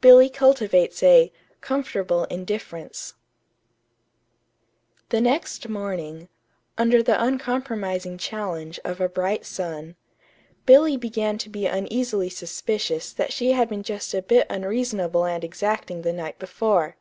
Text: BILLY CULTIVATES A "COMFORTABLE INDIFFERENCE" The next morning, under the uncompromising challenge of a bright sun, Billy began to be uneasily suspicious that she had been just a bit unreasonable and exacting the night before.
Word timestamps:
BILLY 0.00 0.28
CULTIVATES 0.28 1.04
A 1.04 1.32
"COMFORTABLE 1.60 2.24
INDIFFERENCE" 2.30 3.14
The 5.10 5.20
next 5.20 5.68
morning, 5.68 6.26
under 6.76 7.00
the 7.00 7.22
uncompromising 7.22 8.18
challenge 8.18 8.80
of 8.84 9.00
a 9.00 9.08
bright 9.08 9.46
sun, 9.46 9.94
Billy 10.66 10.96
began 10.96 11.38
to 11.38 11.48
be 11.48 11.66
uneasily 11.68 12.28
suspicious 12.28 13.12
that 13.12 13.32
she 13.32 13.52
had 13.52 13.68
been 13.68 13.84
just 13.84 14.14
a 14.14 14.20
bit 14.22 14.48
unreasonable 14.50 15.24
and 15.24 15.44
exacting 15.44 16.02
the 16.02 16.12
night 16.12 16.40
before. 16.40 16.96